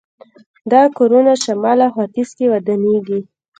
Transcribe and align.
دا 0.71 0.81
کورونه 0.97 1.33
شمال 1.43 1.79
او 1.85 1.91
ختیځ 1.95 2.29
کې 2.37 2.45
ودانېږي. 2.53 3.19